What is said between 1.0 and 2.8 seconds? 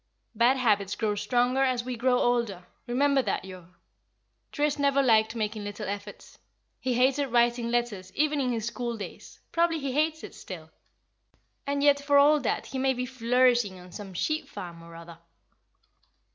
stronger as we grow older